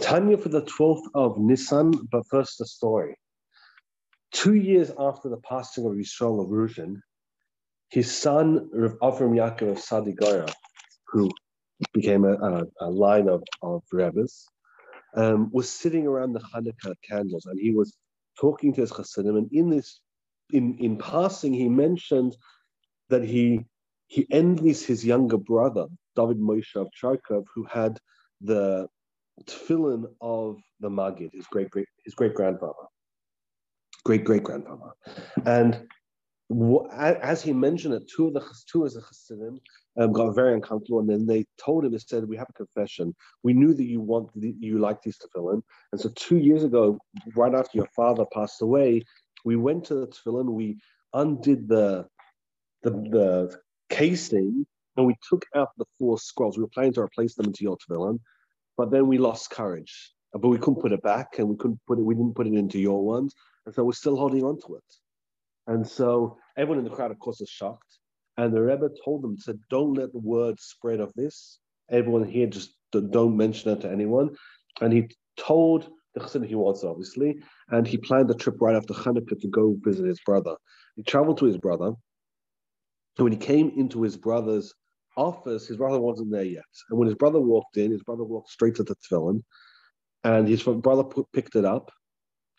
[0.00, 3.16] Tanya for the 12th of Nisan, but first the story.
[4.32, 6.96] Two years after the passing of Yisrael of
[7.90, 10.52] his son Rav Avram Yaakov of Sadigura,
[11.06, 11.30] who
[11.92, 14.46] became a, a, a line of, of Rebbes,
[15.14, 17.96] um, was sitting around the Hanukkah candles and he was
[18.38, 19.36] talking to his Chassidim.
[19.36, 20.00] And in this,
[20.52, 22.36] in, in passing, he mentioned
[23.10, 23.64] that he
[24.06, 27.98] he envies his younger brother, David Moshe of Chortkov, who had
[28.40, 28.86] the
[29.42, 32.86] tefillin of the Magid, his great great his great grandfather,
[34.04, 34.92] great great grandfather,
[35.44, 35.86] and
[36.92, 39.60] as he mentioned it, two of the two of the Chassidim
[39.98, 43.14] um, got very uncomfortable, and then they told him, they said, "We have a confession.
[43.42, 46.98] We knew that you want you like these tefillin, and so two years ago,
[47.34, 49.02] right after your father passed away,
[49.44, 50.78] we went to the tefillin, we
[51.12, 52.06] undid the
[52.82, 54.66] the, the casing,
[54.96, 56.56] and we took out the four scrolls.
[56.56, 58.20] We were planning to replace them into your tefillin,
[58.76, 60.12] but then we lost courage.
[60.32, 62.02] But we couldn't put it back, and we couldn't put it.
[62.02, 64.84] We didn't put it into your ones, and so we're still holding on to it.
[65.66, 67.98] And so everyone in the crowd, of course, was shocked.
[68.36, 71.60] And the Rebbe told them, said, "Don't let the word spread of this.
[71.88, 74.34] Everyone here just don't mention it to anyone."
[74.80, 77.36] And he told the Chassid he wants, obviously,
[77.68, 80.56] and he planned a trip right after Hanukkah to go visit his brother.
[80.96, 81.94] He traveled to his brother,
[83.16, 84.74] and when he came into his brother's
[85.16, 86.64] office, his brother wasn't there yet.
[86.90, 89.42] And when his brother walked in, his brother walked straight to the tefillin,
[90.24, 91.90] and his brother put, picked it up,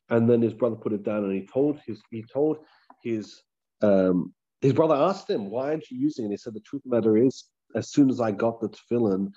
[0.10, 2.58] and then his brother put it down, and he told his he told
[3.04, 3.42] his
[3.82, 6.92] um, his brother asked him, "Why aren't you using it?" He said, "The truth of
[6.92, 7.46] the matter is,
[7.76, 9.32] as soon as I got the tefillin,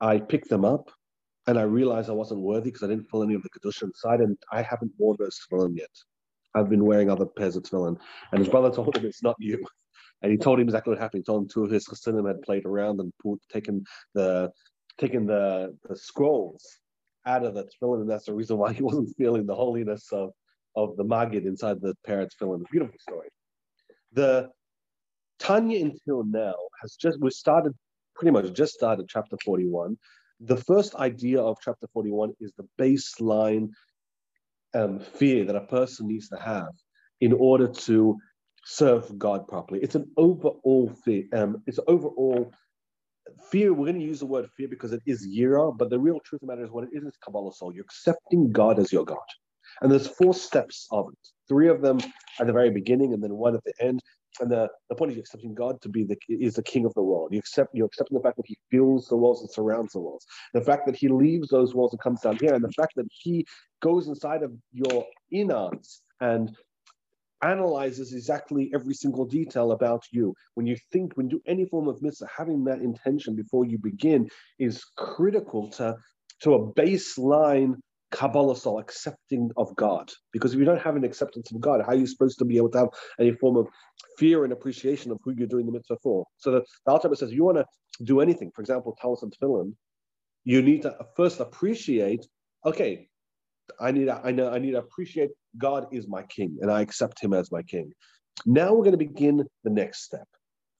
[0.00, 0.90] I picked them up,
[1.46, 4.20] and I realized I wasn't worthy because I didn't fill any of the kedusha inside,
[4.20, 5.90] and I haven't worn those tefillin yet.
[6.54, 7.98] I've been wearing other pairs of tefillin."
[8.30, 9.64] And his brother told him, "It's not you."
[10.22, 11.20] And he told him exactly what happened.
[11.20, 13.12] He told him two of his chassidim had played around and
[13.52, 13.84] taken
[14.14, 14.50] the
[14.98, 16.64] taken the, the scrolls
[17.26, 20.30] out of the tefillin, and that's the reason why he wasn't feeling the holiness of,
[20.76, 22.62] of the magid inside the parents' tefillin.
[22.70, 23.28] Beautiful story.
[24.12, 24.50] The
[25.38, 27.72] Tanya until now has just we started
[28.14, 29.96] pretty much just started chapter 41.
[30.40, 33.70] The first idea of chapter 41 is the baseline
[34.74, 36.70] um, fear that a person needs to have
[37.20, 38.16] in order to
[38.64, 39.80] serve God properly.
[39.82, 41.24] It's an overall fear.
[41.32, 42.52] Um, it's overall
[43.50, 43.72] fear.
[43.72, 46.42] We're going to use the word fear because it is yira, but the real truth
[46.42, 47.72] of the matter is what it is is kabbalas ol.
[47.72, 49.18] You're accepting God as your God.
[49.80, 51.18] And there's four steps of it.
[51.48, 51.98] Three of them
[52.40, 54.00] at the very beginning, and then one at the end.
[54.40, 56.94] And the, the point is you're accepting God to be the is the king of
[56.94, 57.32] the world.
[57.32, 60.24] You accept you're accepting the fact that he fills the walls and surrounds the walls.
[60.54, 63.06] The fact that he leaves those walls and comes down here, and the fact that
[63.10, 63.46] he
[63.80, 66.56] goes inside of your innards and
[67.42, 70.34] analyzes exactly every single detail about you.
[70.54, 73.78] When you think, when you do any form of mitzvah, having that intention before you
[73.78, 75.96] begin is critical to,
[76.42, 77.74] to a baseline
[78.12, 80.10] Kabbalah style accepting of God.
[80.32, 82.58] Because if you don't have an acceptance of God, how are you supposed to be
[82.58, 82.88] able to have
[83.18, 83.68] any form of
[84.18, 86.26] fear and appreciation of who you're doing the mitzvah for?
[86.36, 87.66] So the, the Alter says, you want to
[88.04, 89.74] do anything, for example, Talis and Tefillin,
[90.44, 92.26] you need to first appreciate,
[92.64, 93.08] okay,
[93.80, 97.22] I need I know I need to appreciate God is my king and I accept
[97.22, 97.92] him as my king.
[98.46, 100.26] Now we're going to begin the next step.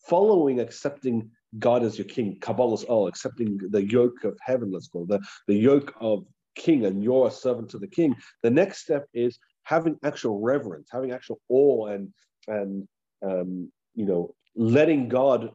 [0.09, 5.05] Following accepting God as your king, kabbalas ol, accepting the yoke of heaven, let's call
[5.05, 8.15] it, the, the yoke of king and you're a servant to the king.
[8.43, 12.13] The next step is having actual reverence, having actual awe and
[12.49, 12.89] and
[13.25, 15.51] um, you know, letting God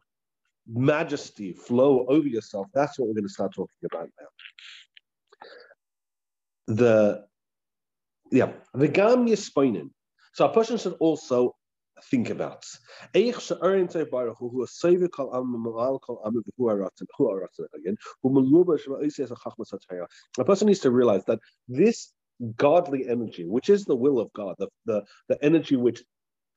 [0.66, 2.66] majesty flow over yourself.
[2.74, 4.26] That's what we're going to start talking about now
[6.68, 7.24] the
[8.30, 9.90] yeah the gam yispoinen.
[10.34, 11.56] So a person should also
[12.10, 12.64] think about.
[13.14, 13.32] A
[20.44, 22.12] person needs to realize that this
[22.56, 26.04] godly energy, which is the will of God, the, the, the energy which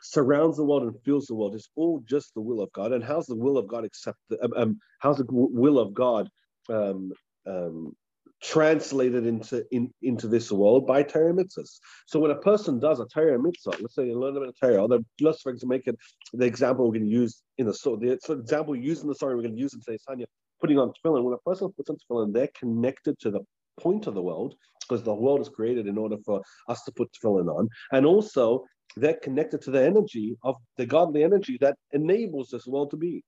[0.02, 2.94] surrounds the world and fills the world, is all just the will of God.
[2.94, 4.20] And how's the will of God accept?
[4.44, 6.30] Um, um, how's the will of God
[6.70, 7.14] um,
[7.48, 7.96] um,
[8.42, 11.80] translated into in, into this world by Torah mitzvahs.
[12.08, 15.00] So when a person does a Torah mitzvah, let's say you learn about Torah, or
[15.20, 15.98] let's for example make it
[16.34, 18.10] the example we're going to use in the story.
[18.10, 20.26] The so example in the story we're going to use in today's Tanya,
[20.60, 21.24] putting on tefillin.
[21.24, 23.42] When a person puts on tefillin, they're connected to the
[23.80, 27.10] point of the world because the world is created in order for us to put
[27.14, 28.66] tefillin on, and also
[28.98, 33.24] they're connected to the energy of the godly energy that enables this world to be.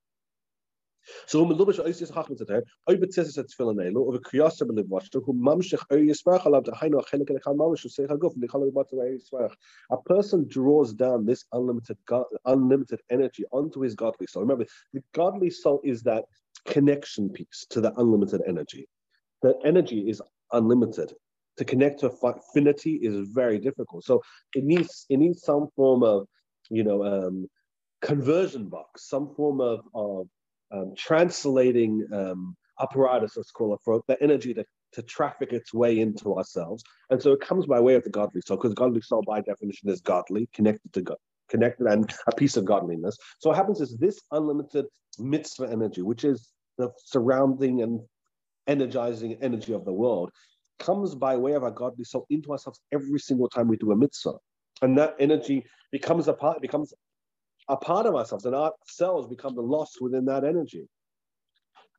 [1.28, 1.58] So bat
[8.92, 9.52] yismach.
[9.92, 14.44] A person draws down this unlimited God, unlimited energy onto his godly soul.
[14.44, 16.26] Remember, the godly soul is that
[16.66, 18.88] connection piece to the unlimited energy.
[19.42, 20.22] That energy is
[20.52, 21.14] unlimited.
[21.58, 24.04] to connect to affinity is very difficult.
[24.04, 24.22] So
[24.56, 26.28] it needs it needs some form of
[26.70, 27.48] you know um,
[28.02, 30.28] conversion box, some form of, of
[30.74, 36.00] um, translating um, apparatus, let's call it, for the energy to, to traffic its way
[36.00, 36.84] into ourselves.
[37.10, 39.90] And so it comes by way of the godly soul, because godly soul, by definition,
[39.90, 41.18] is godly, connected to God,
[41.50, 43.18] connected and a piece of godliness.
[43.40, 44.86] So what happens is this unlimited
[45.20, 48.02] mitzvah energy, which is the surrounding and
[48.68, 50.32] energizing energy of the world,
[50.80, 53.96] comes by way of our godly soul into ourselves every single time we do a
[53.96, 54.34] mitzvah.
[54.82, 56.94] And that energy becomes a part, becomes
[57.70, 60.88] a part of ourselves, and our cells become the lost within that energy.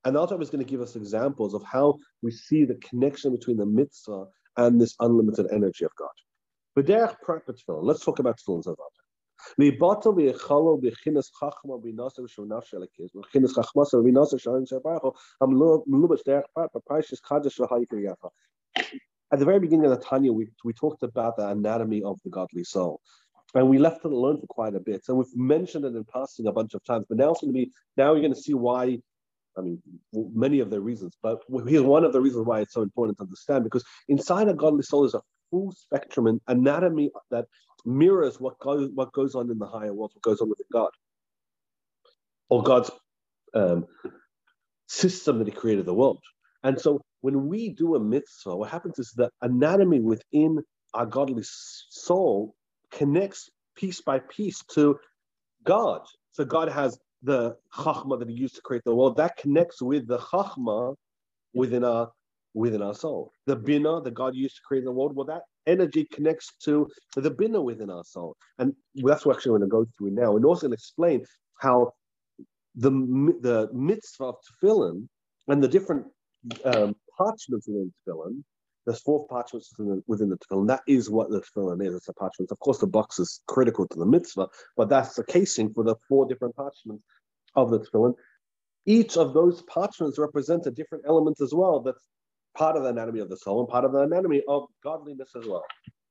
[0.05, 3.56] And Alter is going to give us examples of how we see the connection between
[3.56, 4.26] the mitzvah
[4.56, 6.11] and this unlimited energy of God.
[6.76, 8.76] Let's talk about tefillin of
[19.32, 22.31] At the very beginning of the Tanya, we, we talked about the anatomy of the
[22.31, 23.00] godly soul.
[23.55, 25.03] And we left it alone for quite a bit.
[25.09, 27.59] And we've mentioned it in passing a bunch of times, but now it's going to
[27.59, 28.99] be, now you're going to see why
[29.56, 29.81] I mean,
[30.12, 33.23] many of the reasons, but here's one of the reasons why it's so important to
[33.23, 35.21] understand because inside a godly soul is a
[35.51, 37.47] full spectrum and anatomy that
[37.85, 40.91] mirrors what goes what goes on in the higher world, what goes on within God,
[42.49, 42.91] or God's
[43.55, 43.87] um,
[44.89, 46.19] system that He created the world.
[46.62, 50.61] And so when we do a mitzvah, what happens is the anatomy within
[50.95, 52.55] our godly soul
[52.94, 54.99] connects piece by piece to
[55.64, 56.00] God.
[56.32, 60.06] So God has the chachma that he used to create the world, that connects with
[60.06, 60.94] the chachma
[61.55, 62.11] within our
[62.55, 63.32] within our soul.
[63.46, 67.31] The bina that God used to create the world, well, that energy connects to the
[67.31, 70.37] bina within our soul, and that's what actually going to go through now.
[70.37, 71.25] And also explain
[71.61, 71.93] how
[72.76, 72.91] the
[73.41, 75.08] the mitzvah of tefillin
[75.49, 76.06] and the different
[76.64, 78.44] um, parchments within tefillin
[78.86, 80.69] there's four parchments within the, within the tefillin.
[80.69, 81.94] That is what the tefillin is.
[81.94, 82.50] It's a parchment.
[82.50, 85.96] Of course, the box is critical to the mitzvah, but that's the casing for the
[86.08, 87.04] four different parchments
[87.54, 88.14] of the tefillin.
[88.86, 91.81] Each of those parchments represents a different element as well.
[91.81, 92.06] That's
[92.54, 95.46] part of the anatomy of the soul and part of the anatomy of godliness as
[95.46, 95.64] well.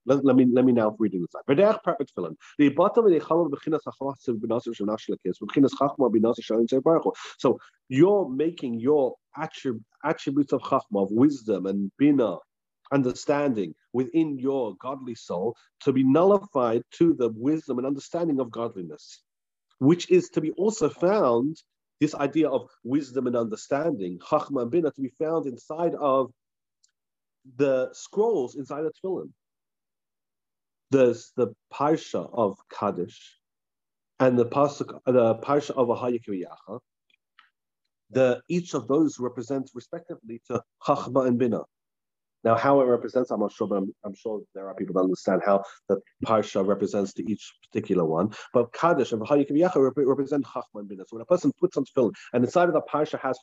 [0.06, 1.22] Let, let me let me now read this.
[1.48, 2.36] B'derech prepet tefillin.
[2.60, 11.04] Li'bata v'lechalon b'chinas hachmas b'nasir shenashel b'chinas chachma So you're making your attributes of chachma,
[11.04, 12.38] of wisdom and bina
[12.94, 19.22] understanding within your godly soul to be nullified to the wisdom and understanding of godliness,
[19.80, 21.58] which is to be also found,
[22.00, 26.32] this idea of wisdom and understanding, chachma and bina, to be found inside of
[27.58, 29.30] the scrolls inside the tefillin.
[30.92, 33.40] There's the parsha of Kadesh
[34.20, 36.80] and the pasuk, the parsha of Ahayikriyacha.
[38.12, 41.62] The each of those represents respectively to chachma and bina.
[42.44, 45.02] Now, how it represents, I'm not sure, but I'm, I'm, sure there are people that
[45.02, 48.34] understand how the parsha represents to each particular one.
[48.54, 51.04] But Kadesh and V'haya ki yeviacha represent Chachma and Bina.
[51.08, 53.40] So when a person puts on tefillin, and inside of the parsha has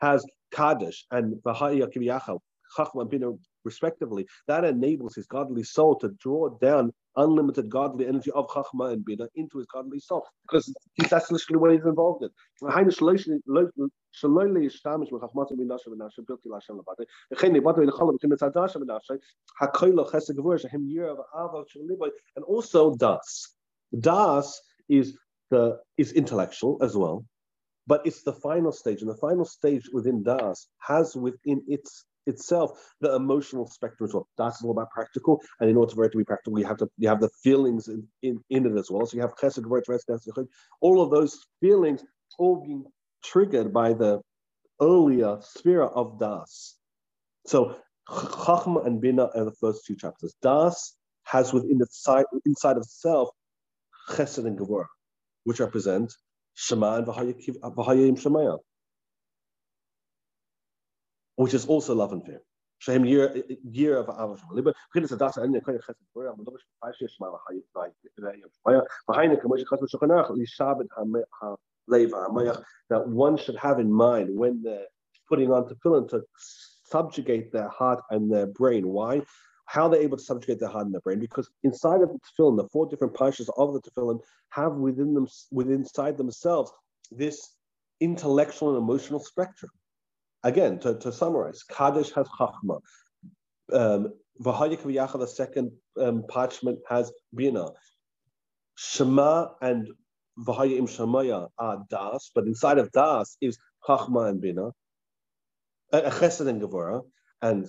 [0.00, 2.38] has Kadesh and V'haya ki yeviacha,
[2.76, 3.32] Chachma and Bina
[3.64, 9.04] respectively, that enables his godly soul to draw down unlimited godly energy of Chachma and
[9.04, 10.72] Bina into his godly soul, because
[11.10, 12.30] that's literally what he's involved in.
[22.36, 23.54] And also Das.
[24.00, 25.18] Das is
[25.50, 27.24] the is intellectual as well,
[27.86, 32.70] but it's the final stage, and the final stage within Das has within its itself
[33.00, 34.28] the emotional spectrum as well.
[34.36, 36.88] That's all about practical, and in order for it to be practical, you have to
[36.98, 39.06] you have the feelings in, in, in it as well.
[39.06, 40.46] So you have chesed,
[40.80, 42.04] all of those feelings
[42.38, 42.84] all being
[43.24, 44.20] triggered by the
[44.80, 46.76] earlier sphere of das.
[47.46, 47.76] So
[48.08, 50.34] chachma and bina are the first two chapters.
[50.42, 50.94] Das
[51.24, 53.30] has within the side inside of itself
[54.10, 54.86] chesed and gevurah,
[55.44, 56.12] which represent
[56.54, 58.58] shema and v'haya im shamoa
[61.38, 62.42] which is also love and fear.
[62.78, 64.40] Shem year year of Avash.
[64.50, 64.74] Liber
[67.74, 67.90] vai
[69.06, 70.46] behind the commercial li
[71.40, 74.86] ha leva that one should have in mind when they're
[75.28, 76.22] putting on tefillin to
[76.84, 78.88] subjugate their heart and their brain.
[78.88, 79.22] Why?
[79.66, 81.20] How they're able to subjugate their heart and their brain?
[81.20, 84.18] Because inside of the tefillin, the four different parshas of the tefillin
[84.50, 86.72] have within them, within inside themselves,
[87.12, 87.54] this
[88.00, 89.70] intellectual and emotional spectrum.
[90.44, 92.80] Again, to, to summarize, Kadesh has Chachma.
[93.72, 97.70] Um, the second um, parchment, has Bina.
[98.76, 99.88] Shema and
[100.38, 104.68] Vehaya im Shamoa are Das, but inside of Das is Chachma and Bina,
[105.92, 107.02] uh, Chesed and Gevurah,
[107.42, 107.68] and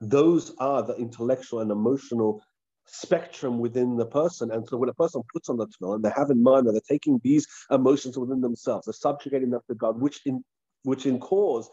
[0.00, 2.42] those are the intellectual and emotional
[2.86, 4.50] spectrum within the person.
[4.50, 6.80] And so when a person puts on the tefillin, they have in mind that they're
[6.88, 10.42] taking these emotions within themselves, they're subjugating them to God, which in
[10.82, 11.68] which in cause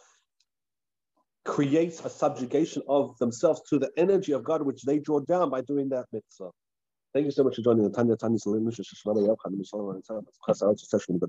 [1.46, 5.62] creates a subjugation of themselves to the energy of God, which they draw down by
[5.62, 6.52] doing that mitzvah.
[7.14, 8.76] Thank you so much for joining the Tanya Tanya Salim and
[10.06, 10.22] Sam.
[10.48, 11.20] Khasa out session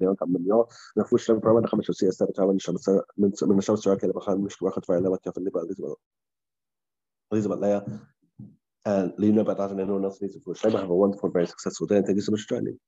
[5.25, 5.94] kafan liba Elizabeth.
[7.32, 7.84] Elizabeth Leah
[8.84, 10.60] and that and anyone else needs to fush.
[10.62, 12.78] Have a wonderful very successful day and thank you so much for joining.